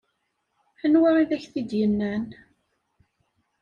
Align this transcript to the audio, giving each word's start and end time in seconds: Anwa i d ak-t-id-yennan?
Anwa 0.85 1.09
i 1.21 1.23
d 1.29 1.31
ak-t-id-yennan? 1.37 2.25